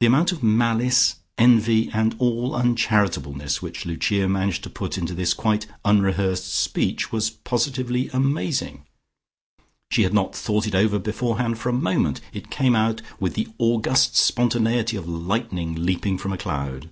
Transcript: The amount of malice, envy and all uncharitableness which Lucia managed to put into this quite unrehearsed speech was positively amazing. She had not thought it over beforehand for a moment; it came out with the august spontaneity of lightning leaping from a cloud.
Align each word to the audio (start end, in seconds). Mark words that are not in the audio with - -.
The 0.00 0.06
amount 0.06 0.32
of 0.32 0.42
malice, 0.42 1.16
envy 1.36 1.90
and 1.92 2.16
all 2.18 2.54
uncharitableness 2.54 3.60
which 3.60 3.84
Lucia 3.84 4.26
managed 4.26 4.62
to 4.64 4.70
put 4.70 4.96
into 4.96 5.12
this 5.12 5.34
quite 5.34 5.66
unrehearsed 5.84 6.50
speech 6.54 7.12
was 7.12 7.28
positively 7.28 8.08
amazing. 8.14 8.86
She 9.90 10.04
had 10.04 10.14
not 10.14 10.34
thought 10.34 10.66
it 10.66 10.74
over 10.74 10.98
beforehand 10.98 11.58
for 11.58 11.68
a 11.68 11.74
moment; 11.74 12.22
it 12.32 12.48
came 12.50 12.74
out 12.74 13.02
with 13.20 13.34
the 13.34 13.48
august 13.58 14.16
spontaneity 14.16 14.96
of 14.96 15.06
lightning 15.06 15.74
leaping 15.74 16.16
from 16.16 16.32
a 16.32 16.38
cloud. 16.38 16.88